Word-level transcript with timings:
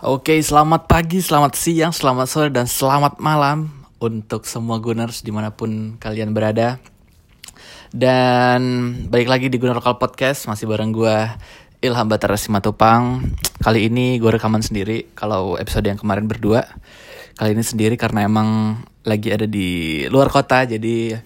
Oke, 0.00 0.40
selamat 0.40 0.88
pagi, 0.88 1.20
selamat 1.20 1.52
siang, 1.60 1.92
selamat 1.92 2.24
sore, 2.24 2.48
dan 2.48 2.64
selamat 2.64 3.20
malam 3.20 3.68
untuk 4.00 4.48
semua 4.48 4.80
Gunners 4.80 5.20
di 5.20 5.28
mana 5.28 5.52
pun 5.52 6.00
kalian 6.00 6.32
berada. 6.32 6.80
Dan 7.92 8.60
balik 9.12 9.28
lagi 9.28 9.52
di 9.52 9.60
Gunner 9.60 9.76
Lokal 9.76 10.00
Podcast, 10.00 10.48
masih 10.48 10.64
bareng 10.72 10.88
gue 10.96 11.16
Ilham 11.84 12.08
Batara 12.08 12.40
Simatupang. 12.40 13.28
Kali 13.60 13.92
ini 13.92 14.16
gue 14.16 14.40
rekaman 14.40 14.64
sendiri, 14.64 15.12
kalau 15.12 15.60
episode 15.60 15.84
yang 15.84 16.00
kemarin 16.00 16.24
berdua. 16.24 16.64
Kali 17.36 17.52
ini 17.52 17.60
sendiri 17.60 18.00
karena 18.00 18.24
emang 18.24 18.80
lagi 19.04 19.28
ada 19.36 19.44
di 19.44 20.08
luar 20.08 20.32
kota, 20.32 20.64
jadi 20.64 21.20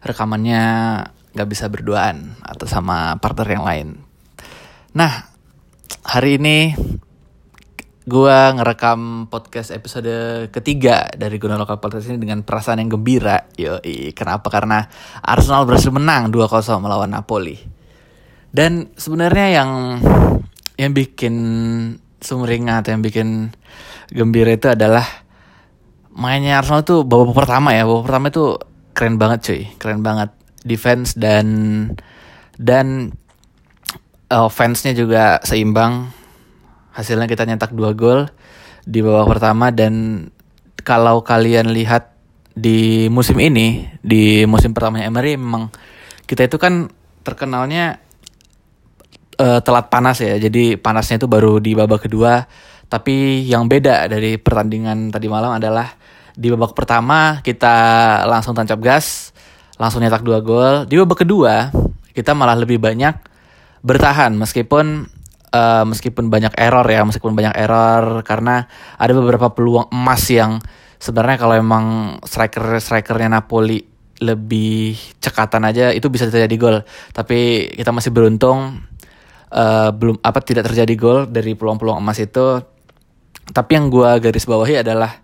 rekamannya 0.00 0.62
gak 1.36 1.48
bisa 1.52 1.68
berduaan 1.68 2.40
atau 2.40 2.64
sama 2.64 3.20
partner 3.20 3.48
yang 3.52 3.64
lain. 3.68 3.88
Nah, 4.96 5.28
hari 6.08 6.40
ini 6.40 6.72
gue 8.04 8.38
ngerekam 8.60 9.32
podcast 9.32 9.72
episode 9.72 10.12
ketiga 10.52 11.08
dari 11.16 11.40
Guna 11.40 11.56
Lokal 11.56 11.80
Podcast 11.80 12.12
ini 12.12 12.20
dengan 12.20 12.44
perasaan 12.44 12.84
yang 12.84 12.92
gembira. 12.92 13.48
Yo, 13.56 13.80
kenapa? 14.12 14.52
Karena 14.52 14.84
Arsenal 15.24 15.64
berhasil 15.64 15.88
menang 15.88 16.28
2-0 16.28 16.84
melawan 16.84 17.08
Napoli. 17.08 17.56
Dan 18.52 18.92
sebenarnya 18.92 19.46
yang 19.56 19.70
yang 20.76 20.92
bikin 20.92 21.34
sumringah 22.20 22.84
yang 22.84 23.00
bikin 23.00 23.56
gembira 24.12 24.52
itu 24.52 24.68
adalah 24.68 25.24
mainnya 26.12 26.60
Arsenal 26.60 26.84
tuh 26.84 27.08
babak 27.08 27.32
pertama 27.32 27.72
ya. 27.72 27.88
Babak 27.88 28.04
pertama 28.04 28.28
itu 28.28 28.60
keren 28.92 29.16
banget 29.16 29.38
cuy, 29.48 29.62
keren 29.80 30.04
banget 30.04 30.28
defense 30.60 31.16
dan 31.16 31.46
dan 32.60 33.16
uh, 34.28 34.52
fansnya 34.52 34.92
juga 34.92 35.40
seimbang 35.40 36.23
hasilnya 36.94 37.26
kita 37.26 37.42
nyetak 37.44 37.74
dua 37.74 37.92
gol 37.92 38.30
di 38.86 39.02
babak 39.02 39.36
pertama 39.36 39.74
dan 39.74 40.26
kalau 40.86 41.26
kalian 41.26 41.74
lihat 41.74 42.14
di 42.54 43.10
musim 43.10 43.34
ini 43.42 43.90
di 43.98 44.46
musim 44.46 44.70
pertamanya 44.70 45.10
Emery 45.10 45.34
memang 45.34 45.74
kita 46.24 46.46
itu 46.46 46.56
kan 46.56 46.86
terkenalnya 47.26 47.98
uh, 49.40 49.60
telat 49.64 49.90
panas 49.90 50.22
ya. 50.22 50.38
Jadi 50.38 50.78
panasnya 50.78 51.18
itu 51.18 51.26
baru 51.26 51.58
di 51.58 51.74
babak 51.74 52.06
kedua. 52.06 52.46
Tapi 52.86 53.42
yang 53.48 53.66
beda 53.66 54.06
dari 54.06 54.38
pertandingan 54.38 55.10
tadi 55.10 55.26
malam 55.26 55.56
adalah 55.56 55.88
di 56.34 56.50
babak 56.52 56.76
pertama 56.76 57.40
kita 57.42 57.74
langsung 58.26 58.54
tancap 58.54 58.78
gas 58.82 59.34
langsung 59.80 60.04
nyetak 60.04 60.22
dua 60.22 60.38
gol. 60.38 60.86
Di 60.86 60.94
babak 61.00 61.26
kedua 61.26 61.74
kita 62.14 62.36
malah 62.36 62.54
lebih 62.54 62.78
banyak 62.78 63.18
bertahan 63.82 64.32
meskipun 64.38 65.10
uh, 65.54 65.84
meskipun 65.86 66.26
banyak 66.26 66.58
error 66.58 66.84
ya 66.90 67.06
meskipun 67.06 67.38
banyak 67.38 67.54
error 67.54 68.26
karena 68.26 68.66
ada 68.98 69.12
beberapa 69.14 69.54
peluang 69.54 69.94
emas 69.94 70.26
yang 70.26 70.58
sebenarnya 70.98 71.38
kalau 71.38 71.54
emang 71.54 71.84
striker 72.26 72.82
strikernya 72.82 73.38
Napoli 73.38 73.94
lebih 74.22 74.94
cekatan 75.18 75.66
aja 75.66 75.90
itu 75.90 76.06
bisa 76.10 76.30
terjadi 76.30 76.54
gol. 76.56 76.78
Tapi 77.12 77.70
kita 77.74 77.90
masih 77.90 78.14
beruntung 78.14 78.80
uh, 79.50 79.90
belum 79.90 80.22
apa 80.22 80.38
tidak 80.40 80.70
terjadi 80.70 80.94
gol 80.94 81.18
dari 81.28 81.52
peluang-peluang 81.58 81.98
emas 81.98 82.18
itu. 82.22 82.62
Tapi 83.44 83.70
yang 83.76 83.92
gue 83.92 84.10
garis 84.24 84.48
bawahi 84.48 84.80
adalah 84.80 85.20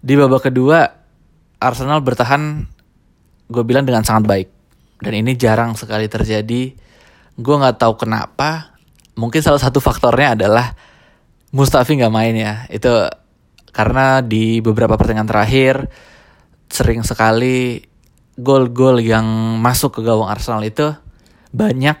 di 0.00 0.16
babak 0.16 0.48
kedua 0.48 0.88
Arsenal 1.60 2.00
bertahan 2.00 2.64
gue 3.50 3.62
bilang 3.66 3.84
dengan 3.84 4.06
sangat 4.06 4.24
baik. 4.24 4.48
Dan 5.00 5.12
ini 5.20 5.36
jarang 5.36 5.76
sekali 5.76 6.08
terjadi. 6.08 6.72
Gue 7.36 7.54
nggak 7.56 7.76
tahu 7.80 8.00
kenapa 8.00 8.79
mungkin 9.14 9.40
salah 9.40 9.62
satu 9.62 9.78
faktornya 9.82 10.38
adalah 10.38 10.74
Mustafi 11.50 11.98
nggak 11.98 12.14
main 12.14 12.34
ya. 12.36 12.54
Itu 12.70 13.10
karena 13.74 14.22
di 14.22 14.62
beberapa 14.62 14.94
pertandingan 14.94 15.30
terakhir 15.30 15.90
sering 16.70 17.02
sekali 17.02 17.82
gol-gol 18.38 19.02
yang 19.02 19.26
masuk 19.58 19.98
ke 19.98 20.00
gawang 20.06 20.30
Arsenal 20.30 20.62
itu 20.62 20.94
banyak 21.50 21.98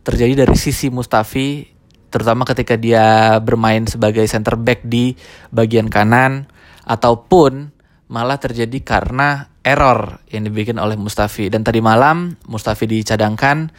terjadi 0.00 0.44
dari 0.44 0.56
sisi 0.56 0.88
Mustafi 0.88 1.68
terutama 2.10 2.42
ketika 2.48 2.74
dia 2.74 3.38
bermain 3.38 3.86
sebagai 3.86 4.24
center 4.26 4.58
back 4.58 4.82
di 4.82 5.14
bagian 5.54 5.86
kanan 5.86 6.50
ataupun 6.88 7.70
malah 8.10 8.42
terjadi 8.42 8.82
karena 8.82 9.46
error 9.62 10.18
yang 10.32 10.48
dibikin 10.48 10.80
oleh 10.82 10.98
Mustafi. 10.98 11.46
Dan 11.46 11.62
tadi 11.62 11.78
malam 11.78 12.34
Mustafi 12.50 12.90
dicadangkan 12.90 13.70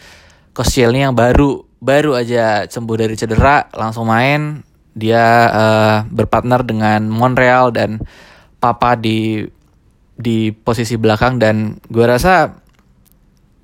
Koscielny 0.55 1.03
yang 1.03 1.15
baru 1.15 1.70
baru 1.81 2.13
aja 2.13 2.69
sembuh 2.69 2.95
dari 2.95 3.17
cedera 3.17 3.67
langsung 3.73 4.07
main. 4.07 4.61
Dia 4.93 5.25
uh, 5.49 5.97
berpartner 6.07 6.61
dengan 6.61 7.09
Montreal 7.09 7.73
dan 7.73 7.97
Papa 8.61 8.93
di 8.93 9.41
di 10.13 10.53
posisi 10.53 10.93
belakang 11.01 11.41
dan 11.41 11.81
gue 11.89 12.05
rasa 12.05 12.53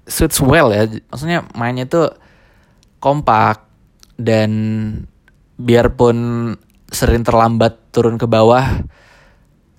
suits 0.09 0.41
well 0.41 0.73
ya. 0.73 0.89
Maksudnya 0.89 1.45
mainnya 1.53 1.85
tuh 1.85 2.09
kompak 2.97 3.61
dan 4.17 4.51
biarpun 5.61 6.17
sering 6.89 7.21
terlambat 7.21 7.93
turun 7.93 8.17
ke 8.17 8.25
bawah 8.25 8.81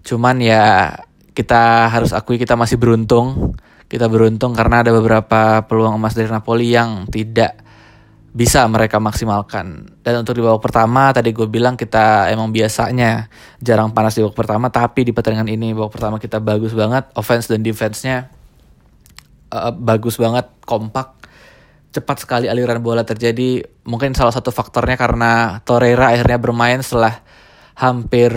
cuman 0.06 0.38
ya 0.38 0.94
kita 1.34 1.90
harus 1.90 2.14
akui 2.14 2.38
kita 2.38 2.54
masih 2.54 2.78
beruntung. 2.78 3.58
Kita 3.88 4.04
beruntung 4.04 4.52
karena 4.52 4.84
ada 4.84 4.92
beberapa 4.92 5.64
peluang 5.64 5.96
emas 5.96 6.12
dari 6.12 6.28
Napoli 6.28 6.76
yang 6.76 7.08
tidak 7.08 7.67
bisa 8.32 8.64
mereka 8.68 9.00
maksimalkan. 9.00 9.98
Dan 10.04 10.22
untuk 10.22 10.36
di 10.36 10.42
babak 10.44 10.60
pertama 10.68 11.10
tadi 11.10 11.32
gue 11.32 11.48
bilang 11.48 11.74
kita 11.74 12.28
emang 12.28 12.52
biasanya 12.52 13.32
jarang 13.58 13.92
panas 13.96 14.16
di 14.16 14.22
babak 14.24 14.36
pertama, 14.36 14.68
tapi 14.68 15.08
di 15.08 15.12
pertandingan 15.16 15.48
ini 15.48 15.72
babak 15.72 15.96
pertama 15.96 16.16
kita 16.20 16.38
bagus 16.38 16.76
banget, 16.76 17.08
offense 17.16 17.48
dan 17.48 17.64
defense-nya 17.64 18.28
uh, 19.52 19.72
bagus 19.72 20.20
banget, 20.20 20.44
kompak, 20.68 21.16
cepat 21.92 22.16
sekali 22.20 22.46
aliran 22.46 22.84
bola 22.84 23.02
terjadi. 23.02 23.64
Mungkin 23.88 24.12
salah 24.12 24.32
satu 24.32 24.52
faktornya 24.52 25.00
karena 25.00 25.60
Torreira 25.64 26.12
akhirnya 26.12 26.38
bermain 26.38 26.80
setelah 26.84 27.24
hampir 27.78 28.34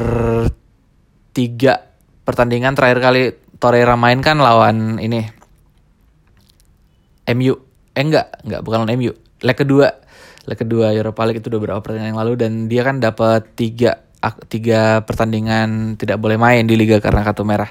tiga 1.34 1.92
pertandingan 2.24 2.78
terakhir 2.78 3.00
kali 3.02 3.22
Torreira 3.58 3.98
main 3.98 4.22
kan 4.22 4.38
lawan 4.38 5.02
ini 5.02 5.26
MU 7.34 7.54
eh 7.96 8.04
enggak 8.04 8.44
enggak 8.46 8.62
bukan 8.62 8.86
lawan 8.86 8.94
MU 9.00 9.14
leg 9.42 9.58
kedua 9.58 9.90
leg 10.46 10.58
kedua 10.58 10.90
Europa 10.94 11.22
League 11.26 11.42
itu 11.42 11.54
udah 11.54 11.62
berapa 11.62 11.80
pertandingan 11.82 12.10
yang 12.14 12.22
lalu 12.22 12.34
dan 12.38 12.52
dia 12.66 12.82
kan 12.82 12.98
dapat 12.98 13.46
tiga 13.54 14.02
tiga 14.50 15.02
pertandingan 15.02 15.98
tidak 15.98 16.22
boleh 16.22 16.38
main 16.38 16.66
di 16.66 16.78
liga 16.78 17.02
karena 17.02 17.26
kartu 17.26 17.42
merah. 17.42 17.70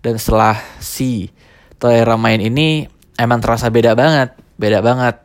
Dan 0.00 0.16
setelah 0.16 0.56
si 0.78 1.28
Torreira 1.76 2.14
main 2.14 2.38
ini 2.38 2.86
emang 3.18 3.42
terasa 3.42 3.68
beda 3.68 3.92
banget 3.98 4.32
beda 4.56 4.80
banget 4.80 5.16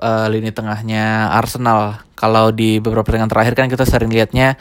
uh, 0.00 0.26
lini 0.30 0.54
tengahnya 0.54 1.34
Arsenal. 1.34 2.06
Kalau 2.16 2.54
di 2.54 2.80
beberapa 2.80 3.04
pertandingan 3.04 3.32
terakhir 3.32 3.54
kan 3.58 3.68
kita 3.68 3.84
sering 3.84 4.08
lihatnya 4.08 4.56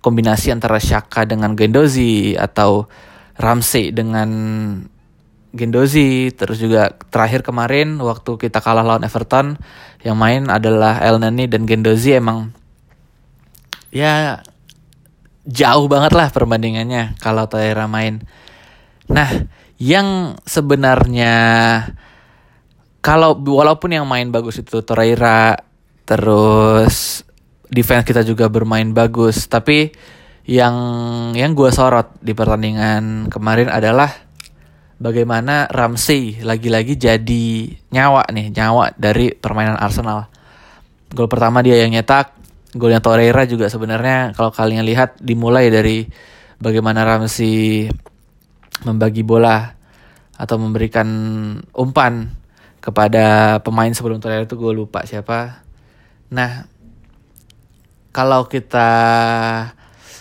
kombinasi 0.00 0.50
antara 0.50 0.80
Shaka 0.80 1.28
dengan 1.28 1.54
Gendozi 1.54 2.34
atau 2.34 2.88
Ramsey 3.36 3.92
dengan 3.92 4.28
Gendozi 5.50 6.30
terus 6.30 6.62
juga 6.62 6.94
terakhir 7.10 7.42
kemarin 7.42 7.98
waktu 7.98 8.38
kita 8.38 8.62
kalah 8.62 8.86
lawan 8.86 9.02
Everton 9.02 9.58
yang 10.06 10.14
main 10.14 10.46
adalah 10.46 11.02
El 11.02 11.18
Nani 11.18 11.50
dan 11.50 11.66
Gendozi 11.66 12.14
emang 12.14 12.54
ya 13.90 14.38
jauh 15.42 15.90
banget 15.90 16.14
lah 16.14 16.30
perbandingannya 16.30 17.18
kalau 17.18 17.50
Torreira 17.50 17.90
main. 17.90 18.22
Nah, 19.10 19.26
yang 19.82 20.38
sebenarnya 20.46 21.34
kalau 23.02 23.34
walaupun 23.34 23.90
yang 23.90 24.06
main 24.06 24.30
bagus 24.30 24.62
itu 24.62 24.86
Torreira 24.86 25.58
terus 26.06 27.26
defense 27.66 28.06
kita 28.06 28.22
juga 28.22 28.46
bermain 28.46 28.86
bagus, 28.94 29.50
tapi 29.50 29.90
yang 30.46 30.74
yang 31.34 31.58
gue 31.58 31.70
sorot 31.74 32.18
di 32.22 32.34
pertandingan 32.34 33.26
kemarin 33.30 33.66
adalah 33.66 34.29
bagaimana 35.00 35.66
Ramsey 35.72 36.44
lagi-lagi 36.44 36.94
jadi 37.00 37.72
nyawa 37.90 38.28
nih, 38.30 38.52
nyawa 38.52 38.92
dari 39.00 39.32
permainan 39.32 39.80
Arsenal. 39.80 40.28
Gol 41.10 41.26
pertama 41.26 41.64
dia 41.64 41.80
yang 41.80 41.90
nyetak, 41.90 42.36
golnya 42.76 43.02
Torreira 43.02 43.48
juga 43.48 43.66
sebenarnya 43.66 44.36
kalau 44.36 44.52
kalian 44.54 44.84
lihat 44.84 45.18
dimulai 45.18 45.72
dari 45.72 46.06
bagaimana 46.60 47.02
Ramsey 47.02 47.88
membagi 48.84 49.24
bola 49.24 49.74
atau 50.36 50.56
memberikan 50.60 51.08
umpan 51.74 52.30
kepada 52.78 53.58
pemain 53.64 53.90
sebelum 53.90 54.20
Torreira 54.20 54.46
itu 54.46 54.54
gue 54.54 54.72
lupa 54.76 55.02
siapa. 55.08 55.64
Nah, 56.30 56.68
kalau 58.14 58.46
kita 58.46 58.88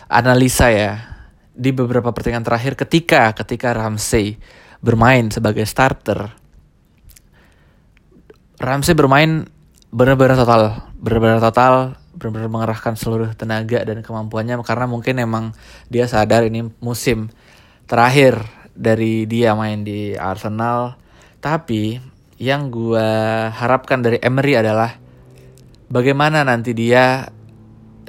analisa 0.10 0.74
ya 0.74 0.94
di 1.54 1.70
beberapa 1.76 2.10
pertandingan 2.10 2.48
terakhir 2.48 2.74
ketika 2.80 3.36
ketika 3.36 3.76
Ramsey 3.76 4.40
bermain 4.80 5.28
sebagai 5.32 5.68
starter 5.68 6.32
Ramsey 8.60 8.96
bermain 8.96 9.48
benar-benar 9.90 10.36
total 10.40 10.92
benar-benar 11.00 11.40
total 11.40 12.00
benar-benar 12.20 12.52
mengerahkan 12.52 13.00
seluruh 13.00 13.32
tenaga 13.40 13.80
dan 13.88 14.04
kemampuannya 14.04 14.60
karena 14.68 14.86
mungkin 14.92 15.16
emang 15.24 15.56
dia 15.88 16.04
sadar 16.06 16.44
ini 16.44 16.68
musim 16.84 17.32
terakhir 17.88 18.44
dari 18.76 19.24
dia 19.24 19.56
main 19.56 19.88
di 19.88 20.16
Arsenal. 20.20 21.00
Tapi 21.40 22.00
yang 22.40 22.68
gue 22.68 23.10
harapkan 23.52 24.04
dari 24.04 24.20
Emery 24.20 24.60
adalah 24.60 24.96
bagaimana 25.88 26.44
nanti 26.44 26.76
dia 26.76 27.28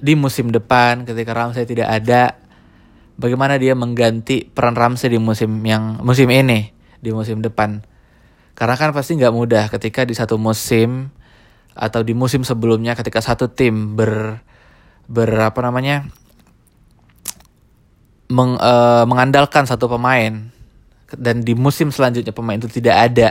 di 0.00 0.19
musim 0.19 0.50
depan 0.50 1.06
ketika 1.06 1.31
Ramsey 1.31 1.62
tidak 1.62 1.88
ada, 1.90 2.39
bagaimana 3.20 3.61
dia 3.61 3.76
mengganti 3.76 4.49
peran 4.49 4.72
Ramsey 4.72 5.12
di 5.12 5.20
musim 5.20 5.61
yang 5.61 6.00
musim 6.00 6.32
ini, 6.32 6.72
di 7.05 7.12
musim 7.12 7.44
depan. 7.44 7.84
Karena 8.56 8.75
kan 8.81 8.96
pasti 8.96 9.20
nggak 9.20 9.34
mudah 9.37 9.64
ketika 9.69 10.08
di 10.08 10.17
satu 10.17 10.40
musim 10.40 11.12
atau 11.76 12.00
di 12.00 12.17
musim 12.17 12.43
sebelumnya 12.43 12.96
ketika 12.96 13.20
satu 13.20 13.52
tim 13.52 13.94
ber 13.94 14.40
berapa 15.06 15.56
namanya 15.61 16.08
meng, 18.31 18.56
uh, 18.56 19.05
mengandalkan 19.05 19.69
satu 19.69 19.90
pemain 19.90 20.50
dan 21.19 21.43
di 21.43 21.58
musim 21.58 21.90
selanjutnya 21.90 22.31
pemain 22.31 22.58
itu 22.58 22.70
tidak 22.70 23.11
ada 23.11 23.28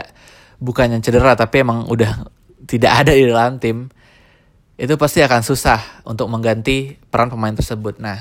bukan 0.60 0.92
yang 0.92 1.00
cedera 1.00 1.32
tapi 1.32 1.64
emang 1.64 1.88
udah 1.88 2.28
tidak 2.70 2.92
ada 3.06 3.12
di 3.16 3.24
dalam 3.24 3.56
tim 3.56 3.88
itu 4.80 4.96
pasti 4.96 5.20
akan 5.20 5.44
susah 5.44 6.04
untuk 6.08 6.28
mengganti 6.32 6.96
peran 7.12 7.28
pemain 7.28 7.52
tersebut. 7.52 8.00
Nah, 8.00 8.16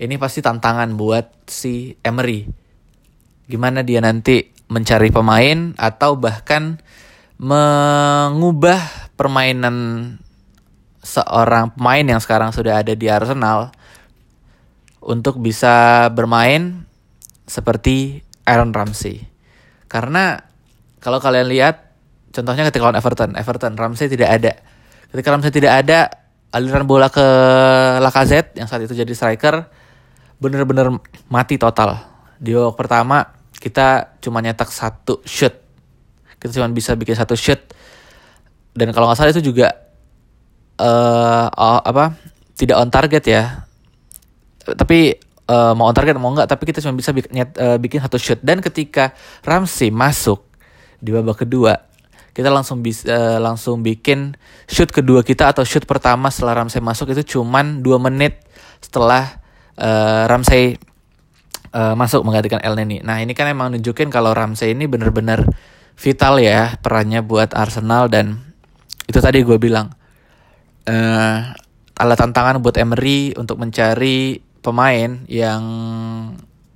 ini 0.00 0.16
pasti 0.16 0.40
tantangan 0.40 0.96
buat 0.96 1.44
si 1.44 1.92
Emery. 2.00 2.48
Gimana 3.44 3.84
dia 3.84 4.00
nanti 4.00 4.48
mencari 4.72 5.12
pemain 5.12 5.76
atau 5.76 6.16
bahkan 6.16 6.80
mengubah 7.36 9.12
permainan 9.20 9.76
seorang 11.04 11.76
pemain 11.76 12.16
yang 12.16 12.20
sekarang 12.20 12.48
sudah 12.56 12.80
ada 12.80 12.96
di 12.96 13.12
Arsenal 13.12 13.76
untuk 15.04 15.36
bisa 15.36 16.08
bermain 16.16 16.88
seperti 17.44 18.24
Aaron 18.48 18.72
Ramsey. 18.72 19.28
Karena 19.84 20.40
kalau 21.04 21.20
kalian 21.20 21.48
lihat 21.48 21.92
contohnya 22.32 22.64
ketika 22.72 22.88
lawan 22.88 22.96
Everton, 22.96 23.36
Everton 23.36 23.76
Ramsey 23.76 24.08
tidak 24.08 24.32
ada. 24.32 24.52
Ketika 25.12 25.28
Ramsey 25.28 25.52
tidak 25.52 25.72
ada, 25.84 26.08
aliran 26.56 26.88
bola 26.88 27.12
ke 27.12 27.26
Lacazette 28.00 28.56
yang 28.56 28.64
saat 28.70 28.86
itu 28.86 28.96
jadi 28.96 29.12
striker 29.12 29.79
bener-bener 30.40 30.98
mati 31.28 31.60
total. 31.60 32.00
Di 32.40 32.56
babak 32.56 32.74
pertama 32.74 33.28
kita 33.60 34.18
cuma 34.24 34.40
nyetak 34.40 34.72
satu 34.72 35.20
shoot. 35.28 35.52
Kita 36.40 36.56
cuma 36.56 36.72
bisa 36.72 36.96
bikin 36.96 37.14
satu 37.14 37.36
shoot. 37.36 37.60
Dan 38.72 38.90
kalau 38.96 39.06
nggak 39.06 39.18
salah 39.20 39.34
itu 39.36 39.44
juga 39.44 39.90
uh, 40.80 41.46
uh, 41.52 41.80
apa 41.84 42.16
tidak 42.56 42.76
on 42.80 42.90
target 42.92 43.24
ya 43.24 43.42
tapi 44.76 45.16
uh, 45.48 45.72
mau 45.76 45.88
on 45.88 45.96
target 45.96 46.16
mau 46.16 46.32
enggak 46.32 46.48
tapi 46.48 46.68
kita 46.68 46.80
cuma 46.84 46.96
bisa 46.96 47.12
bikin, 47.12 47.32
uh, 47.56 47.76
bikin 47.76 48.00
satu 48.00 48.16
shoot 48.16 48.40
dan 48.40 48.64
ketika 48.64 49.12
Ramsey 49.44 49.92
masuk 49.92 50.44
di 51.00 51.12
babak 51.12 51.44
kedua 51.44 51.88
kita 52.30 52.52
langsung 52.52 52.80
bisa 52.80 53.08
uh, 53.08 53.38
langsung 53.40 53.80
bikin 53.80 54.36
shoot 54.68 54.88
kedua 54.92 55.24
kita 55.24 55.52
atau 55.52 55.64
shoot 55.64 55.84
pertama 55.84 56.28
setelah 56.32 56.64
Ramsey 56.64 56.80
masuk 56.80 57.12
itu 57.12 57.38
cuman 57.38 57.80
dua 57.84 58.00
menit 58.00 58.44
setelah 58.80 59.40
uh, 59.80 60.28
Ramsey 60.28 60.76
uh, 61.72 61.96
masuk 61.96 62.22
menggantikan 62.22 62.60
El 62.60 62.76
Neni. 62.76 63.00
Nah 63.00 63.18
ini 63.18 63.32
kan 63.32 63.48
emang 63.48 63.72
nunjukin 63.74 64.12
kalau 64.12 64.36
Ramsey 64.36 64.76
ini 64.76 64.86
bener-bener 64.86 65.48
vital 65.96 66.40
ya 66.40 66.76
perannya 66.80 67.20
buat 67.24 67.52
Arsenal 67.56 68.08
dan 68.08 68.40
itu 69.08 69.18
tadi 69.18 69.42
gue 69.42 69.58
bilang 69.58 69.90
uh, 70.86 71.38
ala 72.00 72.14
tantangan 72.16 72.62
buat 72.64 72.78
Emery 72.80 73.36
untuk 73.36 73.60
mencari 73.60 74.40
pemain 74.60 75.24
yang 75.28 75.62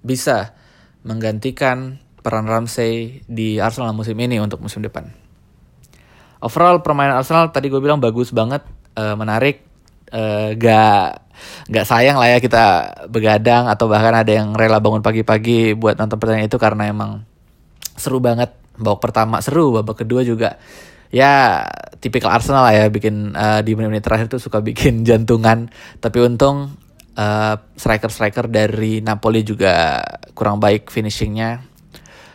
bisa 0.05 0.53
menggantikan 1.05 2.01
peran 2.21 2.49
Ramsey 2.49 3.25
di 3.29 3.61
Arsenal 3.61 3.93
musim 3.97 4.17
ini 4.21 4.41
untuk 4.41 4.61
musim 4.61 4.81
depan. 4.85 5.09
Overall 6.45 6.85
permainan 6.85 7.21
Arsenal 7.21 7.53
tadi 7.53 7.73
gue 7.73 7.81
bilang 7.81 8.05
bagus 8.05 8.29
banget, 8.29 8.65
uh, 9.01 9.17
menarik, 9.17 9.65
uh, 10.13 10.53
gak 10.57 11.24
gak 11.71 11.87
sayang 11.87 12.17
lah 12.21 12.35
ya 12.35 12.39
kita 12.39 12.65
begadang 13.09 13.67
atau 13.71 13.87
bahkan 13.87 14.15
ada 14.15 14.33
yang 14.33 14.53
rela 14.53 14.79
bangun 14.79 15.01
pagi-pagi 15.01 15.75
buat 15.79 15.99
nonton 15.99 16.19
pertandingan 16.19 16.49
itu 16.49 16.59
karena 16.59 16.91
emang 16.91 17.23
seru 17.97 18.19
banget. 18.19 18.53
Babak 18.75 19.07
pertama 19.07 19.39
seru, 19.39 19.71
babak 19.71 20.03
kedua 20.03 20.27
juga 20.27 20.59
ya 21.15 21.63
tipikal 22.03 22.35
Arsenal 22.35 22.67
lah 22.67 22.75
ya 22.75 22.85
bikin 22.91 23.39
uh, 23.39 23.63
di 23.63 23.79
menit-menit 23.79 24.03
terakhir 24.03 24.27
tuh 24.27 24.43
suka 24.43 24.59
bikin 24.59 25.03
jantungan 25.09 25.71
tapi 26.03 26.19
untung 26.19 26.75
eh, 27.15 27.55
striker-striker 27.79 28.51
dari 28.51 28.99
Napoli 28.99 29.47
juga 29.47 30.03
kurang 30.35 30.59
baik 30.59 30.91
finishingnya. 30.91 31.63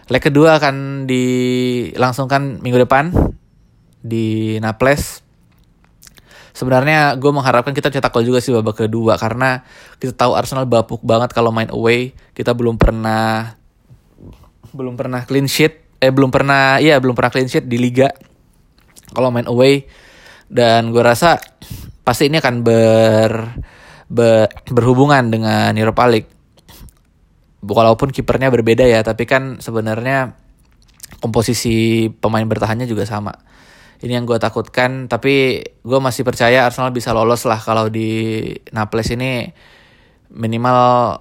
Leg 0.10 0.24
kedua 0.24 0.58
akan 0.58 1.06
dilangsungkan 1.06 2.64
minggu 2.64 2.88
depan 2.88 3.14
di 4.02 4.58
Naples. 4.58 5.22
Sebenarnya 6.60 7.16
gue 7.16 7.32
mengharapkan 7.32 7.72
kita 7.72 7.88
cetak 7.88 8.12
gol 8.12 8.28
juga 8.28 8.44
sih 8.44 8.52
babak 8.52 8.84
kedua 8.84 9.16
karena 9.16 9.64
kita 9.96 10.12
tahu 10.12 10.36
Arsenal 10.36 10.68
bapuk 10.68 11.00
banget 11.08 11.32
kalau 11.32 11.56
main 11.56 11.72
away. 11.72 12.12
Kita 12.36 12.52
belum 12.52 12.76
pernah 12.76 13.56
belum 14.76 15.00
pernah 15.00 15.24
clean 15.24 15.48
sheet, 15.48 16.04
eh 16.04 16.12
belum 16.12 16.28
pernah 16.28 16.84
iya 16.84 17.00
belum 17.00 17.16
pernah 17.16 17.32
clean 17.32 17.48
sheet 17.48 17.64
di 17.64 17.80
liga 17.80 18.12
kalau 19.16 19.32
main 19.32 19.48
away 19.48 19.88
dan 20.52 20.92
gue 20.92 21.00
rasa 21.00 21.40
pasti 22.04 22.28
ini 22.28 22.44
akan 22.44 22.56
ber 22.60 23.32
ber, 24.10 24.50
berhubungan 24.68 25.32
dengan 25.32 25.72
Europa 25.80 26.10
League. 26.12 26.30
Walaupun 27.60 28.12
kipernya 28.12 28.52
berbeda 28.52 28.84
ya, 28.84 29.00
tapi 29.04 29.24
kan 29.24 29.64
sebenarnya 29.64 30.36
komposisi 31.20 32.08
pemain 32.08 32.48
bertahannya 32.48 32.88
juga 32.88 33.04
sama. 33.08 33.36
Ini 34.00 34.16
yang 34.16 34.24
gue 34.24 34.40
takutkan, 34.40 35.12
tapi 35.12 35.60
gue 35.84 36.00
masih 36.00 36.24
percaya 36.24 36.64
Arsenal 36.64 36.96
bisa 36.96 37.12
lolos 37.12 37.44
lah 37.44 37.60
kalau 37.60 37.92
di 37.92 38.40
Naples 38.72 39.12
ini 39.12 39.52
minimal 40.32 41.20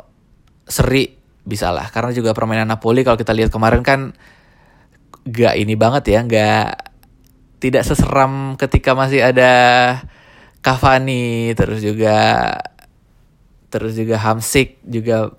seri 0.62 1.10
bisa 1.42 1.75
lah. 1.75 1.90
Karena 1.90 2.14
juga 2.14 2.30
permainan 2.30 2.70
Napoli 2.70 3.02
kalau 3.02 3.19
kita 3.19 3.34
lihat 3.34 3.50
kemarin 3.50 3.82
kan 3.82 4.14
gak 5.26 5.58
ini 5.58 5.75
banget 5.75 6.06
ya, 6.06 6.20
gak 6.22 6.88
tidak 7.58 7.82
seseram 7.82 8.54
ketika 8.54 8.94
masih 8.94 9.26
ada 9.26 9.50
Cavani 10.62 11.54
terus 11.54 11.82
juga 11.82 12.54
terus 13.69 13.94
juga 13.94 14.16
Hamsik 14.19 14.80
juga 14.87 15.35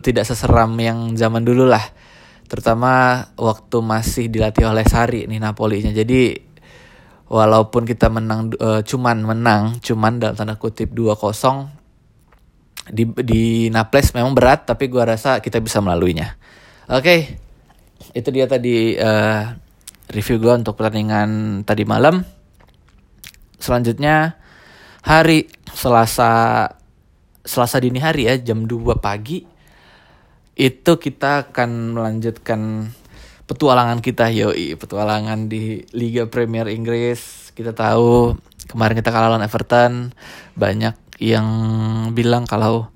tidak 0.00 0.24
seseram 0.26 0.74
yang 0.78 1.14
zaman 1.18 1.42
dulu 1.42 1.66
lah 1.68 1.82
terutama 2.52 3.24
waktu 3.40 3.80
masih 3.80 4.28
dilatih 4.28 4.68
oleh 4.68 4.84
Sari 4.84 5.24
nih 5.24 5.40
Napoli-nya 5.40 5.96
jadi 5.96 6.36
walaupun 7.32 7.88
kita 7.88 8.12
menang 8.12 8.52
uh, 8.60 8.84
cuman 8.84 9.24
menang 9.24 9.80
cuman 9.80 10.20
dalam 10.20 10.36
tanda 10.36 10.60
kutip 10.60 10.92
2-0 10.92 11.16
di 12.92 13.08
di 13.24 13.72
Naples 13.72 14.12
memang 14.12 14.36
berat 14.36 14.68
tapi 14.68 14.92
gua 14.92 15.08
rasa 15.08 15.38
kita 15.38 15.62
bisa 15.62 15.78
melaluinya. 15.78 16.36
Oke. 16.90 17.00
Okay. 17.00 17.20
Itu 18.12 18.34
dia 18.34 18.50
tadi 18.50 18.98
uh, 18.98 19.54
review 20.10 20.42
gua 20.42 20.58
untuk 20.58 20.74
pertandingan 20.74 21.62
tadi 21.62 21.86
malam. 21.86 22.26
Selanjutnya 23.62 24.34
hari 25.06 25.46
Selasa 25.70 26.66
Selasa 27.46 27.78
dini 27.78 28.02
hari 28.02 28.26
ya 28.26 28.34
jam 28.42 28.66
2 28.66 28.98
pagi 28.98 29.46
itu 30.52 30.92
kita 31.00 31.48
akan 31.48 31.96
melanjutkan 31.96 32.92
petualangan 33.48 34.04
kita 34.04 34.28
yoi. 34.28 34.76
Petualangan 34.76 35.48
di 35.48 35.84
Liga 35.96 36.28
Premier 36.28 36.68
Inggris. 36.68 37.52
Kita 37.56 37.72
tahu 37.72 38.36
kemarin 38.68 38.96
kita 39.00 39.12
kalah 39.12 39.32
lawan 39.32 39.44
Everton. 39.44 40.12
Banyak 40.56 41.20
yang 41.20 41.46
bilang 42.12 42.44
kalau 42.44 42.92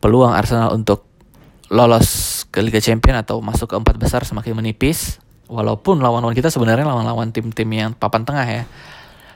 peluang 0.00 0.32
Arsenal 0.32 0.72
untuk 0.72 1.04
lolos 1.68 2.44
ke 2.48 2.60
Liga 2.60 2.80
Champion 2.80 3.20
atau 3.20 3.40
masuk 3.40 3.72
ke 3.72 3.76
empat 3.76 3.96
besar 4.00 4.24
semakin 4.24 4.56
menipis. 4.56 5.20
Walaupun 5.44 6.00
lawan-lawan 6.00 6.32
kita 6.32 6.48
sebenarnya 6.48 6.88
lawan-lawan 6.88 7.28
tim-tim 7.28 7.68
yang 7.68 7.92
papan 7.92 8.24
tengah 8.24 8.46
ya. 8.48 8.64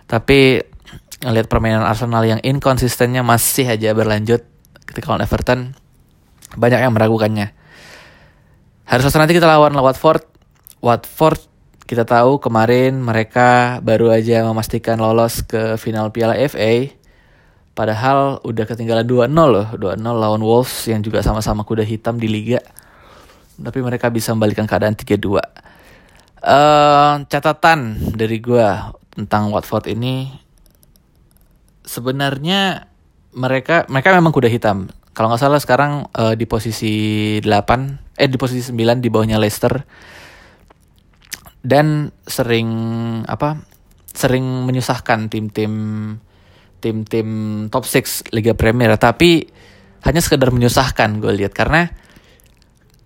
Tapi 0.08 0.64
ngelihat 1.20 1.52
permainan 1.52 1.84
Arsenal 1.84 2.24
yang 2.24 2.40
inkonsistennya 2.40 3.20
masih 3.20 3.68
aja 3.68 3.92
berlanjut 3.92 4.40
ketika 4.88 5.12
lawan 5.12 5.20
Everton 5.28 5.76
banyak 6.56 6.80
yang 6.80 6.94
meragukannya. 6.94 7.52
Selasa 8.88 9.20
nanti 9.20 9.36
kita 9.36 9.44
lawan 9.44 9.76
Watford. 9.76 10.24
Watford 10.80 11.44
kita 11.88 12.04
tahu 12.04 12.36
kemarin 12.40 13.00
mereka 13.00 13.80
baru 13.80 14.12
aja 14.12 14.44
memastikan 14.44 15.00
lolos 15.00 15.44
ke 15.44 15.80
final 15.80 16.08
Piala 16.12 16.36
FA. 16.48 16.92
Padahal 17.72 18.42
udah 18.42 18.64
ketinggalan 18.68 19.06
2-0 19.06 19.32
loh, 19.32 19.66
2-0 19.72 20.02
lawan 20.02 20.42
Wolves 20.42 20.88
yang 20.90 21.00
juga 21.00 21.24
sama-sama 21.24 21.62
kuda 21.64 21.86
hitam 21.86 22.20
di 22.20 22.28
liga. 22.28 22.60
Tapi 23.56 23.78
mereka 23.80 24.12
bisa 24.12 24.36
membalikan 24.36 24.68
keadaan 24.68 24.98
3-2. 24.98 25.40
Uh, 26.38 27.22
catatan 27.26 27.98
dari 28.14 28.38
gue 28.38 28.68
tentang 29.14 29.50
Watford 29.50 29.90
ini 29.90 30.30
sebenarnya 31.88 32.84
mereka 33.32 33.88
mereka 33.88 34.12
memang 34.12 34.36
kuda 34.36 34.52
hitam. 34.52 34.92
Kalau 35.18 35.34
nggak 35.34 35.42
salah 35.42 35.58
sekarang 35.58 36.06
uh, 36.14 36.38
di 36.38 36.46
posisi 36.46 36.94
8 37.42 38.14
eh 38.14 38.30
di 38.30 38.38
posisi 38.38 38.70
9 38.70 39.02
di 39.02 39.10
bawahnya 39.10 39.42
Leicester. 39.42 39.74
Dan 41.58 42.06
sering 42.22 42.70
apa? 43.26 43.78
sering 44.18 44.66
menyusahkan 44.66 45.30
tim-tim 45.30 45.72
tim-tim 46.82 47.28
top 47.70 47.86
6 47.86 48.34
Liga 48.34 48.58
Premier 48.58 48.98
tapi 48.98 49.46
hanya 50.02 50.18
sekedar 50.18 50.50
menyusahkan 50.50 51.22
gue 51.22 51.32
lihat 51.38 51.54
karena 51.54 51.86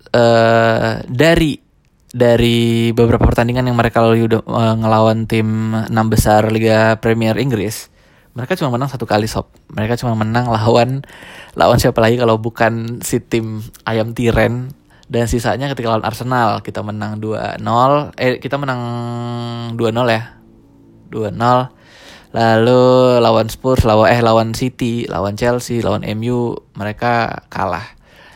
uh, 0.09 1.05
dari 1.05 1.61
dari 2.09 2.89
beberapa 2.93 3.25
pertandingan 3.25 3.69
yang 3.69 3.77
mereka 3.77 4.01
lalu 4.01 4.25
uh, 4.41 4.73
ngelawan 4.77 5.29
tim 5.29 5.73
enam 5.73 6.07
besar 6.09 6.49
Liga 6.49 6.97
Premier 6.97 7.37
Inggris 7.37 7.92
mereka 8.33 8.57
cuma 8.57 8.73
menang 8.73 8.89
satu 8.89 9.05
kali 9.05 9.29
sob. 9.29 9.49
Mereka 9.69 9.93
cuma 10.01 10.17
menang 10.17 10.49
lawan 10.49 11.05
lawan 11.53 11.77
siapa 11.77 12.01
lagi 12.01 12.17
kalau 12.17 12.41
bukan 12.41 13.01
si 13.05 13.21
tim 13.21 13.61
ayam 13.85 14.17
tiren. 14.17 14.73
Dan 15.05 15.29
sisanya 15.29 15.69
ketika 15.69 15.93
lawan 15.93 16.07
Arsenal 16.07 16.65
kita 16.65 16.81
menang 16.81 17.21
2-0 17.21 17.61
eh 18.17 18.41
kita 18.41 18.57
menang 18.57 18.81
2-0 19.77 19.93
ya? 20.09 20.41
2-0 21.13 21.37
lalu 22.33 22.81
lawan 23.21 23.45
Spurs 23.45 23.85
lawan 23.85 24.09
eh 24.09 24.17
lawan 24.25 24.57
City 24.57 25.05
lawan 25.05 25.37
Chelsea 25.37 25.85
lawan 25.85 26.01
MU 26.17 26.57
mereka 26.73 27.45
kalah. 27.53 27.85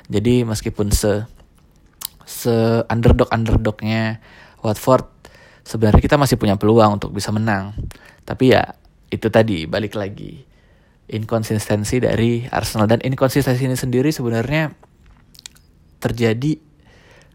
Jadi 0.05 0.45
meskipun 0.45 0.93
se 0.93 1.25
se 2.21 2.85
underdog 2.85 3.33
underdognya 3.33 4.21
Watford 4.61 5.09
sebenarnya 5.65 6.03
kita 6.03 6.21
masih 6.21 6.37
punya 6.37 6.53
peluang 6.61 7.01
untuk 7.01 7.09
bisa 7.09 7.33
menang. 7.33 7.73
Tapi 8.21 8.53
ya 8.53 8.77
itu 9.07 9.27
tadi 9.31 9.63
balik 9.65 9.95
lagi. 9.95 10.43
Inkonsistensi 11.07 12.03
dari 12.03 12.43
Arsenal. 12.51 12.91
Dan 12.91 12.99
inkonsistensi 12.99 13.63
ini 13.63 13.79
sendiri 13.79 14.11
sebenarnya 14.11 14.75
terjadi 16.03 16.59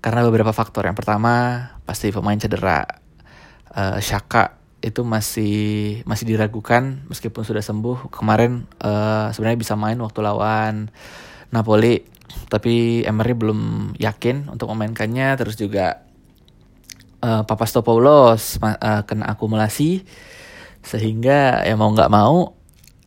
karena 0.05 0.21
beberapa 0.29 0.53
faktor. 0.53 0.85
Yang 0.85 1.05
pertama 1.05 1.35
pasti 1.89 2.13
pemain 2.13 2.37
cedera. 2.37 2.85
Uh, 3.73 3.97
Shaka 4.05 4.61
itu 4.85 5.01
masih 5.07 5.57
masih 6.05 6.29
diragukan 6.29 7.07
meskipun 7.09 7.47
sudah 7.47 7.65
sembuh. 7.65 8.13
Kemarin 8.13 8.69
uh, 8.85 9.33
sebenarnya 9.33 9.61
bisa 9.63 9.75
main 9.79 9.97
waktu 9.97 10.21
lawan 10.21 10.93
Napoli 11.49 12.05
tapi 12.49 13.05
Emery 13.05 13.33
belum 13.33 13.61
yakin 13.97 14.53
untuk 14.53 14.69
memainkannya. 14.75 15.33
Terus 15.41 15.57
juga 15.57 16.05
uh, 17.25 17.47
Papastopoulos 17.49 18.61
uh, 18.61 19.07
kena 19.09 19.33
akumulasi 19.33 20.05
sehingga 20.83 21.63
ya 21.63 21.75
mau 21.79 21.91
nggak 21.95 22.13
mau 22.13 22.59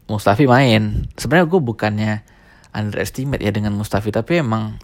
Mustafi 0.05 0.45
main. 0.45 1.09
Sebenarnya 1.17 1.49
gue 1.49 1.61
bukannya 1.61 2.13
underestimate 2.71 3.41
ya 3.41 3.49
dengan 3.49 3.73
Mustafi 3.73 4.13
tapi 4.13 4.41
emang 4.41 4.77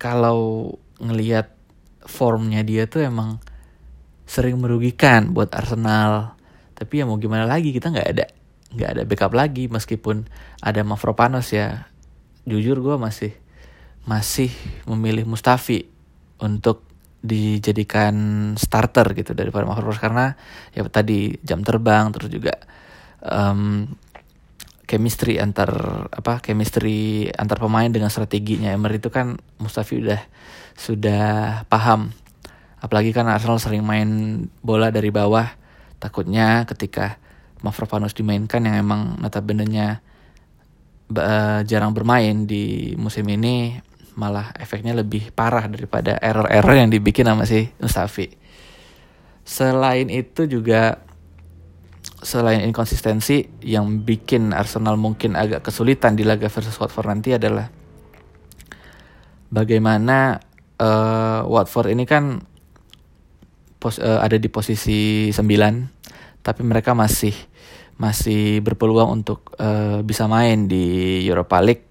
kalau 0.00 0.74
ngelihat 0.98 1.54
formnya 2.08 2.64
dia 2.66 2.88
tuh 2.90 3.06
emang 3.06 3.38
sering 4.26 4.58
merugikan 4.58 5.30
buat 5.30 5.52
Arsenal. 5.54 6.34
Tapi 6.74 7.02
ya 7.02 7.04
mau 7.06 7.20
gimana 7.22 7.46
lagi 7.46 7.70
kita 7.70 7.92
nggak 7.94 8.08
ada 8.16 8.26
nggak 8.70 8.90
ada 8.90 9.02
backup 9.06 9.32
lagi 9.34 9.70
meskipun 9.70 10.26
ada 10.58 10.82
Mavropanos 10.82 11.54
ya. 11.54 11.86
Jujur 12.48 12.82
gue 12.82 12.96
masih 12.98 13.36
masih 14.10 14.50
memilih 14.90 15.22
Mustafi 15.22 15.86
untuk 16.42 16.89
dijadikan 17.20 18.14
starter 18.56 19.12
gitu 19.12 19.36
daripada 19.36 19.68
Mahrez 19.68 20.00
karena 20.00 20.40
ya 20.72 20.84
tadi 20.88 21.36
jam 21.44 21.60
terbang 21.60 22.08
terus 22.16 22.32
juga 22.32 22.56
um, 23.20 23.84
chemistry 24.90 25.38
antar 25.38 25.70
apa 26.10 26.42
chemistry 26.42 27.30
antar 27.30 27.62
pemain 27.62 27.86
dengan 27.86 28.10
strateginya 28.10 28.74
Emery 28.74 28.98
itu 28.98 29.06
kan 29.12 29.38
Mustafi 29.62 30.02
udah 30.02 30.20
sudah 30.74 31.62
paham. 31.70 32.10
Apalagi 32.80 33.12
kan 33.12 33.28
Arsenal 33.28 33.60
sering 33.60 33.84
main 33.84 34.42
bola 34.64 34.88
dari 34.90 35.12
bawah. 35.12 35.46
Takutnya 36.00 36.64
ketika 36.64 37.20
Mavropanos 37.60 38.16
dimainkan 38.16 38.64
yang 38.64 38.80
emang 38.80 39.20
notabene-nya 39.20 40.00
uh, 41.12 41.60
jarang 41.68 41.92
bermain 41.92 42.48
di 42.48 42.96
musim 42.96 43.28
ini 43.28 43.76
malah 44.14 44.54
efeknya 44.58 44.94
lebih 44.96 45.30
parah 45.34 45.66
daripada 45.70 46.18
error-error 46.18 46.74
yang 46.74 46.90
dibikin 46.90 47.26
sama 47.26 47.46
si 47.46 47.70
Mustafi. 47.78 48.32
Selain 49.46 50.06
itu 50.10 50.46
juga 50.46 51.02
selain 52.20 52.60
inkonsistensi 52.68 53.48
yang 53.64 54.04
bikin 54.04 54.52
Arsenal 54.52 55.00
mungkin 55.00 55.36
agak 55.36 55.64
kesulitan 55.64 56.16
di 56.16 56.24
laga 56.24 56.52
versus 56.52 56.76
Watford 56.76 57.08
nanti 57.08 57.32
adalah 57.32 57.72
bagaimana 59.48 60.36
uh, 60.76 61.40
Watford 61.48 61.92
ini 61.96 62.04
kan 62.04 62.44
pos, 63.80 63.96
uh, 63.96 64.20
ada 64.20 64.36
di 64.36 64.48
posisi 64.52 65.32
9 65.32 66.44
tapi 66.44 66.60
mereka 66.64 66.92
masih 66.92 67.32
masih 68.00 68.64
berpeluang 68.64 69.20
untuk 69.20 69.52
uh, 69.60 70.00
bisa 70.00 70.24
main 70.24 70.64
di 70.68 71.20
Europa 71.24 71.60
League 71.60 71.89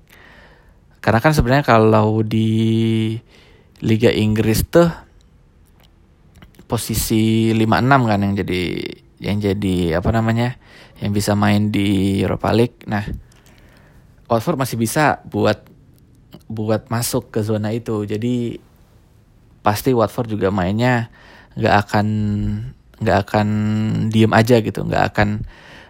karena 1.00 1.20
kan 1.24 1.32
sebenarnya 1.32 1.66
kalau 1.66 2.22
di 2.24 3.16
Liga 3.80 4.12
Inggris 4.12 4.68
tuh 4.68 4.92
posisi 6.70 7.56
56 7.56 8.10
kan 8.10 8.20
yang 8.22 8.34
jadi 8.36 8.64
yang 9.20 9.38
jadi 9.42 10.00
apa 10.00 10.10
namanya 10.14 10.56
yang 11.00 11.16
bisa 11.16 11.34
main 11.34 11.72
di 11.72 12.20
Europa 12.20 12.52
League. 12.52 12.84
Nah, 12.86 13.04
Watford 14.28 14.60
masih 14.60 14.78
bisa 14.78 15.24
buat 15.28 15.64
buat 16.52 16.92
masuk 16.92 17.32
ke 17.32 17.40
zona 17.42 17.72
itu. 17.72 18.04
Jadi 18.04 18.60
pasti 19.64 19.96
Watford 19.96 20.30
juga 20.32 20.52
mainnya 20.52 21.10
nggak 21.56 21.76
akan 21.88 22.08
nggak 23.00 23.18
akan 23.28 23.48
diem 24.12 24.32
aja 24.36 24.60
gitu, 24.60 24.84
nggak 24.84 25.04
akan 25.16 25.30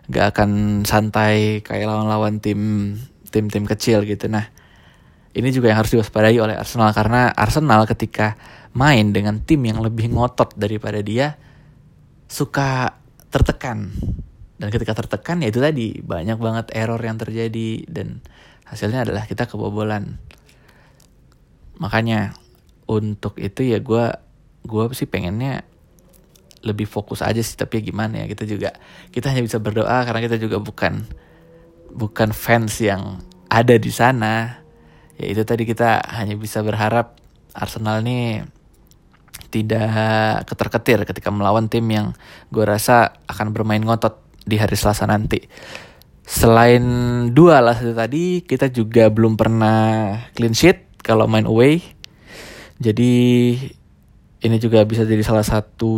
gak 0.10 0.34
akan 0.34 0.82
santai 0.90 1.62
kayak 1.62 1.86
lawan-lawan 1.86 2.42
tim 2.42 2.94
tim-tim 3.30 3.70
kecil 3.70 4.02
gitu. 4.10 4.26
Nah, 4.26 4.50
ini 5.40 5.50
juga 5.56 5.72
yang 5.72 5.80
harus 5.80 5.96
diwaspadai 5.96 6.38
oleh 6.38 6.56
Arsenal 6.60 6.92
karena 6.92 7.32
Arsenal 7.32 7.88
ketika 7.88 8.36
main 8.76 9.16
dengan 9.16 9.40
tim 9.42 9.64
yang 9.64 9.80
lebih 9.80 10.12
ngotot 10.12 10.54
daripada 10.60 11.00
dia 11.00 11.40
suka 12.28 13.00
tertekan. 13.32 13.90
Dan 14.60 14.68
ketika 14.70 14.92
tertekan 14.92 15.40
ya 15.40 15.48
itu 15.48 15.64
tadi 15.64 16.04
banyak 16.04 16.36
banget 16.36 16.66
error 16.76 17.00
yang 17.00 17.16
terjadi 17.16 17.88
dan 17.88 18.20
hasilnya 18.68 19.08
adalah 19.08 19.24
kita 19.24 19.48
kebobolan. 19.48 20.20
Makanya 21.80 22.36
untuk 22.92 23.40
itu 23.40 23.64
ya 23.64 23.80
gue 23.80 24.06
gue 24.68 24.84
sih 24.92 25.08
pengennya 25.08 25.64
lebih 26.60 26.84
fokus 26.84 27.24
aja 27.24 27.40
sih 27.40 27.56
tapi 27.56 27.80
ya 27.80 27.82
gimana 27.88 28.14
ya 28.20 28.26
kita 28.28 28.44
juga 28.44 28.76
kita 29.16 29.32
hanya 29.32 29.48
bisa 29.48 29.64
berdoa 29.64 30.04
karena 30.04 30.20
kita 30.20 30.36
juga 30.36 30.60
bukan 30.60 31.08
bukan 31.96 32.36
fans 32.36 32.84
yang 32.84 33.24
ada 33.48 33.80
di 33.80 33.88
sana 33.88 34.60
ya 35.20 35.26
itu 35.28 35.44
tadi 35.44 35.68
kita 35.68 36.00
hanya 36.16 36.40
bisa 36.40 36.64
berharap 36.64 37.20
Arsenal 37.52 38.00
nih 38.00 38.48
tidak 39.52 40.46
keterketir 40.48 41.04
ketika 41.04 41.30
melawan 41.34 41.68
tim 41.68 41.84
yang 41.90 42.16
gue 42.54 42.64
rasa 42.64 43.20
akan 43.28 43.52
bermain 43.52 43.82
ngotot 43.82 44.22
di 44.46 44.56
hari 44.56 44.78
Selasa 44.78 45.10
nanti. 45.10 45.46
Selain 46.30 46.84
dua 47.34 47.58
lah 47.58 47.74
itu 47.74 47.94
tadi, 47.98 48.46
kita 48.46 48.70
juga 48.70 49.10
belum 49.10 49.34
pernah 49.34 50.14
clean 50.38 50.54
sheet 50.54 51.02
kalau 51.02 51.26
main 51.26 51.50
away. 51.50 51.82
Jadi 52.78 53.14
ini 54.40 54.58
juga 54.62 54.86
bisa 54.86 55.04
jadi 55.04 55.26
salah 55.26 55.44
satu 55.44 55.94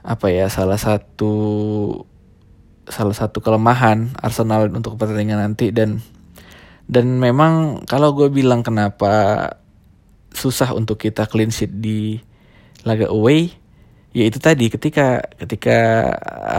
apa 0.00 0.32
ya 0.32 0.48
salah 0.48 0.80
satu 0.80 1.32
salah 2.88 3.14
satu 3.14 3.38
kelemahan 3.44 4.10
Arsenal 4.18 4.68
untuk 4.72 4.96
pertandingan 4.96 5.38
nanti 5.38 5.70
dan 5.70 6.00
dan 6.90 7.22
memang 7.22 7.86
kalau 7.86 8.10
gue 8.10 8.26
bilang 8.26 8.66
kenapa 8.66 9.46
susah 10.34 10.74
untuk 10.74 10.98
kita 10.98 11.30
clean 11.30 11.54
sheet 11.54 11.78
di 11.78 12.18
laga 12.82 13.06
away 13.06 13.54
ya 14.10 14.26
itu 14.26 14.42
tadi 14.42 14.66
ketika 14.66 15.22
ketika 15.38 15.78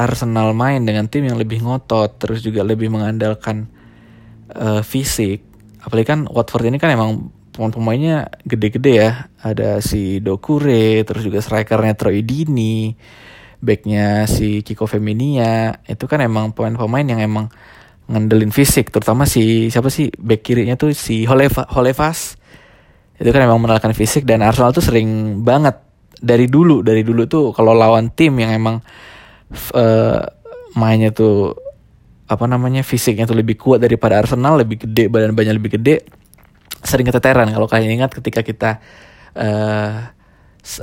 Arsenal 0.08 0.56
main 0.56 0.80
dengan 0.88 1.12
tim 1.12 1.28
yang 1.28 1.36
lebih 1.36 1.60
ngotot 1.60 2.16
terus 2.16 2.40
juga 2.40 2.64
lebih 2.64 2.88
mengandalkan 2.88 3.68
uh, 4.56 4.80
fisik 4.80 5.44
apalagi 5.84 6.08
kan 6.08 6.20
Watford 6.32 6.72
ini 6.72 6.80
kan 6.80 6.96
emang 6.96 7.28
pemain-pemainnya 7.52 8.32
gede-gede 8.48 8.94
ya. 8.96 9.12
Ada 9.44 9.84
si 9.84 10.24
Dokure, 10.24 11.04
terus 11.04 11.22
juga 11.22 11.44
strikernya 11.44 11.94
Troy 12.00 12.24
Dini, 12.24 12.96
backnya 13.60 14.26
si 14.26 14.64
Kiko 14.64 14.88
Feminia. 14.88 15.84
Itu 15.86 16.08
kan 16.08 16.24
emang 16.24 16.56
pemain-pemain 16.56 17.06
yang 17.06 17.22
emang 17.22 17.52
ngandelin 18.12 18.52
fisik, 18.52 18.92
terutama 18.92 19.24
si 19.24 19.72
siapa 19.72 19.88
sih 19.88 20.12
back 20.20 20.44
kirinya 20.44 20.76
tuh 20.76 20.92
si 20.92 21.24
Holeva, 21.24 21.66
Holevas. 21.72 22.36
Itu 23.16 23.30
kan 23.32 23.42
emang 23.48 23.64
menalkan 23.64 23.96
fisik 23.96 24.28
dan 24.28 24.44
Arsenal 24.44 24.76
tuh 24.76 24.84
sering 24.84 25.42
banget 25.46 25.80
dari 26.22 26.46
dulu 26.46 26.86
dari 26.86 27.02
dulu 27.02 27.26
tuh 27.26 27.50
kalau 27.50 27.74
lawan 27.74 28.14
tim 28.14 28.38
yang 28.38 28.54
emang 28.54 28.78
uh, 29.74 30.22
mainnya 30.78 31.10
tuh 31.10 31.58
apa 32.30 32.46
namanya 32.48 32.86
fisiknya 32.86 33.28
tuh 33.28 33.36
lebih 33.36 33.60
kuat 33.60 33.82
daripada 33.82 34.22
Arsenal 34.22 34.62
lebih 34.62 34.88
gede 34.88 35.12
badan 35.12 35.36
banyak 35.36 35.58
lebih 35.58 35.82
gede 35.82 36.06
sering 36.86 37.04
keteteran 37.10 37.50
kalau 37.52 37.68
kalian 37.68 38.00
ingat 38.00 38.14
ketika 38.16 38.46
kita 38.46 38.80
uh, 39.36 40.14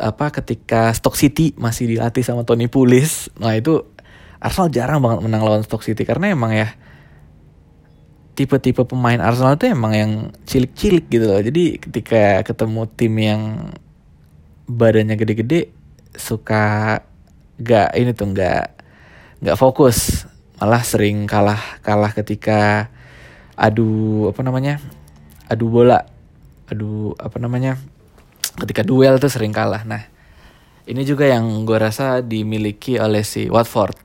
apa 0.02 0.26
ketika 0.42 0.90
Stock 0.92 1.14
City 1.14 1.54
masih 1.54 1.87
dilatih 1.87 2.26
sama 2.26 2.42
Tony 2.42 2.66
Pulis 2.66 3.30
nah 3.38 3.54
itu 3.54 3.87
Arsenal 4.42 4.68
jarang 4.75 5.00
banget 5.00 5.25
menang 5.25 5.42
lawan 5.47 5.62
Stock 5.64 5.87
City 5.87 6.02
karena 6.02 6.35
emang 6.35 6.52
ya 6.52 6.75
tipe-tipe 8.38 8.87
pemain 8.87 9.18
Arsenal 9.18 9.59
itu 9.59 9.66
emang 9.66 9.92
yang 9.99 10.12
cilik-cilik 10.47 11.11
gitu 11.11 11.26
loh. 11.26 11.42
Jadi 11.42 11.83
ketika 11.83 12.47
ketemu 12.47 12.87
tim 12.95 13.14
yang 13.18 13.42
badannya 14.71 15.18
gede-gede 15.18 15.75
suka 16.14 17.02
gak 17.59 17.99
ini 17.99 18.14
tuh 18.14 18.30
gak 18.30 18.78
gak 19.42 19.59
fokus. 19.59 20.30
Malah 20.62 20.87
sering 20.87 21.26
kalah 21.26 21.83
kalah 21.83 22.14
ketika 22.14 22.87
adu 23.59 24.30
apa 24.30 24.38
namanya 24.47 24.78
adu 25.50 25.66
bola. 25.66 26.07
Adu 26.71 27.18
apa 27.18 27.42
namanya 27.42 27.75
ketika 28.54 28.87
duel 28.87 29.18
tuh 29.18 29.35
sering 29.35 29.50
kalah. 29.50 29.83
Nah 29.83 30.07
ini 30.87 31.02
juga 31.02 31.26
yang 31.26 31.66
gue 31.66 31.75
rasa 31.75 32.23
dimiliki 32.23 33.02
oleh 33.02 33.26
si 33.26 33.50
Watford. 33.50 33.99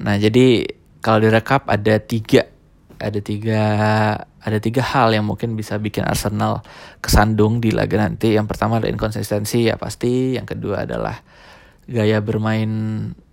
Nah 0.00 0.16
jadi 0.16 0.64
kalau 1.04 1.28
direkap 1.28 1.68
ada 1.68 2.00
tiga 2.00 2.56
ada 2.98 3.20
tiga 3.22 3.62
ada 4.38 4.58
tiga 4.58 4.82
hal 4.82 5.14
yang 5.14 5.26
mungkin 5.26 5.54
bisa 5.54 5.78
bikin 5.78 6.06
Arsenal 6.06 6.62
kesandung 7.02 7.62
di 7.62 7.70
laga 7.70 7.98
nanti 7.98 8.34
yang 8.34 8.46
pertama 8.50 8.78
adalah 8.78 8.94
inkonsistensi 8.94 9.70
ya 9.70 9.78
pasti 9.78 10.34
yang 10.34 10.46
kedua 10.46 10.86
adalah 10.86 11.22
gaya 11.88 12.20
bermain 12.20 12.70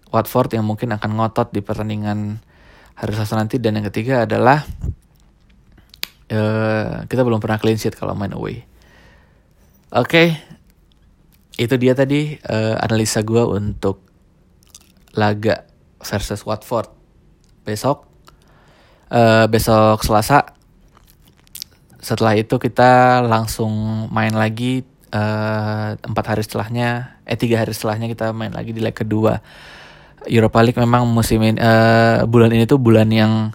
Watford 0.10 0.56
yang 0.56 0.64
mungkin 0.64 0.96
akan 0.96 1.12
ngotot 1.20 1.52
di 1.52 1.60
pertandingan 1.60 2.40
hari 2.96 3.12
Selasa 3.12 3.36
nanti 3.36 3.60
dan 3.60 3.76
yang 3.76 3.86
ketiga 3.92 4.24
adalah 4.24 4.64
uh, 6.32 7.04
kita 7.06 7.22
belum 7.28 7.44
pernah 7.44 7.60
clean 7.60 7.76
sheet 7.76 8.00
kalau 8.00 8.16
main 8.16 8.32
away. 8.32 8.64
Oke, 9.92 10.08
okay. 10.08 10.28
itu 11.60 11.76
dia 11.76 11.92
tadi 11.92 12.40
uh, 12.48 12.80
analisa 12.80 13.22
gue 13.22 13.44
untuk 13.44 14.02
laga 15.16 15.68
versus 16.00 16.48
Watford 16.48 16.88
besok. 17.68 18.15
Uh, 19.06 19.46
besok 19.46 20.02
Selasa. 20.02 20.58
Setelah 22.02 22.38
itu 22.38 22.58
kita 22.58 23.22
langsung 23.26 24.06
main 24.10 24.34
lagi 24.34 24.86
empat 26.02 26.26
uh, 26.26 26.30
hari 26.36 26.42
setelahnya, 26.44 27.22
eh 27.24 27.38
tiga 27.38 27.62
hari 27.62 27.72
setelahnya 27.72 28.10
kita 28.12 28.34
main 28.36 28.52
lagi 28.52 28.74
di 28.74 28.82
leg 28.82 28.98
kedua. 28.98 29.40
Europa 30.26 30.60
League 30.66 30.82
memang 30.82 31.06
musim 31.06 31.38
ini, 31.46 31.62
uh, 31.62 32.26
bulan 32.26 32.50
ini 32.50 32.66
tuh 32.66 32.82
bulan 32.82 33.08
yang 33.14 33.54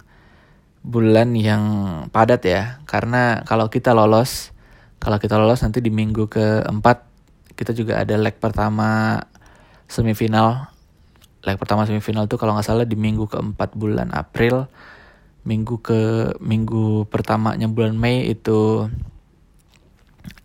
bulan 0.81 1.37
yang 1.37 1.63
padat 2.09 2.41
ya 2.41 2.63
karena 2.89 3.45
kalau 3.45 3.69
kita 3.69 3.93
lolos 3.93 4.49
kalau 4.97 5.21
kita 5.21 5.37
lolos 5.37 5.61
nanti 5.61 5.77
di 5.77 5.93
minggu 5.93 6.25
keempat 6.25 7.05
kita 7.53 7.77
juga 7.77 8.01
ada 8.01 8.17
leg 8.17 8.41
pertama 8.41 9.21
semifinal 9.85 10.73
leg 11.45 11.61
pertama 11.61 11.85
semifinal 11.85 12.25
itu 12.25 12.33
kalau 12.41 12.57
nggak 12.57 12.65
salah 12.65 12.85
di 12.89 12.97
minggu 12.97 13.29
keempat 13.29 13.77
bulan 13.77 14.09
April 14.09 14.65
minggu 15.41 15.81
ke 15.81 16.33
minggu 16.37 17.09
pertamanya 17.09 17.65
bulan 17.65 17.97
Mei 17.97 18.29
itu 18.29 18.89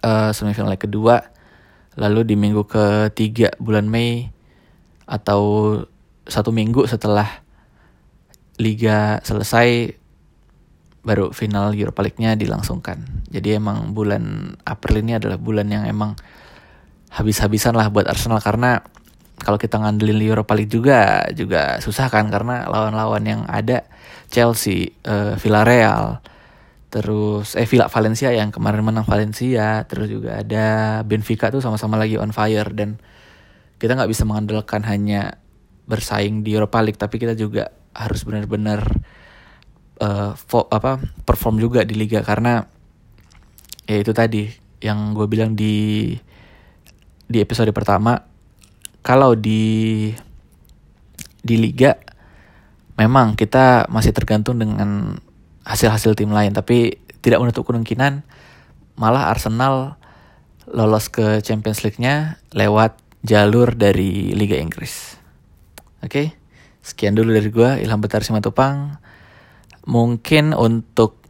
uh, 0.00 0.30
semifinal 0.32 0.72
leg 0.72 0.80
kedua. 0.80 1.32
Lalu 1.96 2.28
di 2.28 2.34
minggu 2.36 2.68
ketiga 2.68 3.52
bulan 3.56 3.88
Mei 3.88 4.28
atau 5.08 5.80
satu 6.26 6.50
minggu 6.50 6.84
setelah 6.84 7.46
liga 8.58 9.20
selesai 9.22 9.94
baru 11.06 11.30
final 11.30 11.70
Europa 11.70 12.02
League-nya 12.02 12.34
dilangsungkan. 12.34 13.28
Jadi 13.30 13.54
emang 13.54 13.94
bulan 13.94 14.56
April 14.66 15.06
ini 15.06 15.14
adalah 15.14 15.38
bulan 15.38 15.70
yang 15.70 15.86
emang 15.86 16.18
habis-habisan 17.14 17.78
lah 17.78 17.86
buat 17.94 18.10
Arsenal. 18.10 18.42
Karena 18.42 18.82
kalau 19.38 19.54
kita 19.54 19.78
ngandelin 19.78 20.18
Europa 20.18 20.58
League 20.58 20.72
juga 20.72 21.30
juga 21.30 21.78
susah 21.78 22.10
kan. 22.10 22.26
Karena 22.26 22.66
lawan-lawan 22.66 23.22
yang 23.22 23.42
ada 23.46 23.86
Chelsea, 24.30 24.94
uh, 25.06 25.38
Villarreal, 25.38 26.20
terus 26.90 27.54
eh 27.54 27.66
Villa 27.66 27.86
Valencia 27.86 28.30
yang 28.30 28.50
kemarin 28.50 28.82
menang 28.82 29.06
Valencia, 29.06 29.84
terus 29.86 30.10
juga 30.10 30.42
ada 30.42 31.00
Benfica 31.02 31.50
tuh 31.50 31.62
sama-sama 31.62 31.98
lagi 31.98 32.18
on 32.18 32.34
fire 32.34 32.70
dan 32.74 32.98
kita 33.76 33.92
nggak 33.94 34.10
bisa 34.10 34.24
mengandalkan 34.24 34.82
hanya 34.88 35.36
bersaing 35.86 36.42
di 36.42 36.56
Europa 36.56 36.82
League 36.82 36.98
tapi 36.98 37.22
kita 37.22 37.38
juga 37.38 37.70
harus 37.94 38.26
benar-benar 38.26 38.82
uh, 40.02 40.32
apa 40.72 41.00
perform 41.24 41.62
juga 41.62 41.86
di 41.86 41.94
liga 41.94 42.20
karena 42.20 42.66
ya 43.86 43.96
itu 44.02 44.10
tadi 44.10 44.50
yang 44.82 45.14
gue 45.14 45.26
bilang 45.30 45.54
di 45.54 46.12
di 47.26 47.38
episode 47.38 47.70
pertama 47.72 48.18
kalau 49.00 49.38
di 49.38 50.10
di 51.46 51.54
liga 51.54 51.94
memang 52.96 53.36
kita 53.36 53.88
masih 53.92 54.12
tergantung 54.16 54.60
dengan 54.60 55.20
hasil-hasil 55.64 56.16
tim 56.16 56.32
lain 56.32 56.52
tapi 56.56 57.00
tidak 57.20 57.40
menutup 57.42 57.68
kemungkinan 57.68 58.24
malah 58.96 59.28
Arsenal 59.28 60.00
lolos 60.66 61.12
ke 61.12 61.44
Champions 61.44 61.84
League-nya 61.84 62.40
lewat 62.56 62.98
jalur 63.22 63.74
dari 63.74 64.34
Liga 64.34 64.58
Inggris. 64.58 65.18
Oke, 66.02 66.10
okay? 66.10 66.26
sekian 66.82 67.14
dulu 67.18 67.34
dari 67.34 67.50
gue 67.50 67.70
Ilham 67.82 67.98
Betar 67.98 68.22
Simatupang 68.22 68.98
mungkin 69.86 70.54
untuk 70.54 71.22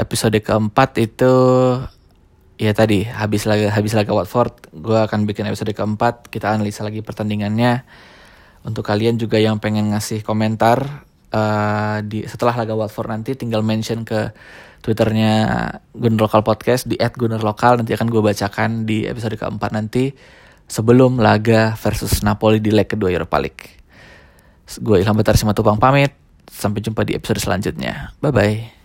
episode 0.00 0.36
keempat 0.40 0.96
itu 1.00 1.32
ya 2.56 2.72
tadi 2.72 3.04
habis 3.04 3.44
lagi 3.44 3.68
habis 3.68 3.92
laga 3.92 4.12
Watford 4.12 4.72
gue 4.72 4.98
akan 5.00 5.28
bikin 5.28 5.48
episode 5.48 5.72
keempat 5.72 6.28
kita 6.32 6.52
analisa 6.52 6.84
lagi 6.84 7.04
pertandingannya 7.04 7.84
untuk 8.62 8.86
kalian 8.86 9.18
juga 9.18 9.38
yang 9.42 9.58
pengen 9.58 9.90
ngasih 9.90 10.22
komentar 10.22 11.06
uh, 11.34 11.98
di 12.04 12.22
setelah 12.28 12.62
laga 12.62 12.78
Watford 12.78 13.10
nanti 13.10 13.34
tinggal 13.34 13.66
mention 13.66 14.06
ke 14.06 14.30
twitternya 14.82 15.34
Gunner 15.94 16.26
Lokal 16.26 16.42
Podcast 16.42 16.90
di 16.90 16.98
@gunnerlokal 16.98 17.82
nanti 17.82 17.94
akan 17.94 18.06
gue 18.10 18.22
bacakan 18.22 18.70
di 18.82 19.06
episode 19.06 19.38
keempat 19.38 19.70
nanti 19.70 20.10
sebelum 20.66 21.22
laga 21.22 21.78
versus 21.78 22.20
Napoli 22.26 22.58
di 22.58 22.74
leg 22.74 22.90
kedua 22.90 23.12
Europa 23.12 23.38
League. 23.38 23.64
Gue 24.82 25.04
Ilham 25.04 25.14
Betar 25.14 25.38
Simatupang 25.38 25.78
pamit. 25.78 26.16
Sampai 26.52 26.84
jumpa 26.84 27.06
di 27.06 27.16
episode 27.16 27.40
selanjutnya. 27.40 28.12
Bye 28.20 28.32
bye. 28.34 28.81